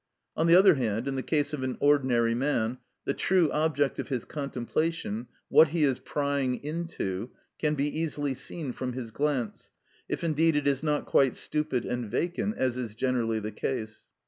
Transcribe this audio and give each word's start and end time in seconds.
On 0.35 0.47
the 0.47 0.55
other 0.55 0.73
hand, 0.73 1.07
in 1.07 1.13
the 1.15 1.21
case 1.21 1.53
of 1.53 1.61
an 1.61 1.77
ordinary 1.79 2.33
man, 2.33 2.79
the 3.05 3.13
true 3.13 3.51
object 3.51 3.99
of 3.99 4.07
his 4.07 4.25
contemplation, 4.25 5.27
what 5.47 5.67
he 5.67 5.83
is 5.83 5.99
prying 5.99 6.55
into, 6.63 7.29
can 7.59 7.75
be 7.75 7.99
easily 7.99 8.33
seen 8.33 8.71
from 8.71 8.93
his 8.93 9.11
glance, 9.11 9.69
if 10.09 10.23
indeed 10.23 10.55
it 10.55 10.65
is 10.65 10.81
not 10.81 11.05
quite 11.05 11.35
stupid 11.35 11.85
and 11.85 12.09
vacant, 12.09 12.57
as 12.57 12.77
is 12.77 12.95
generally 12.95 13.37
the 13.39 13.51
case. 13.51 14.07